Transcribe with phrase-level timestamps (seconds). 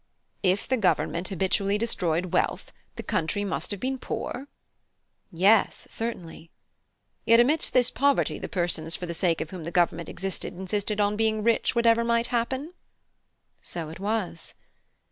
[0.43, 4.45] (H.) If the government habitually destroyed wealth, the country must have been poor?
[4.47, 4.47] (I)
[5.31, 6.45] Yes, certainly.
[6.45, 6.49] (H.)
[7.25, 10.99] Yet amidst this poverty the persons for the sake of whom the government existed insisted
[10.99, 12.69] on being rich whatever might happen?
[12.69, 12.73] (I)
[13.61, 14.55] So it was.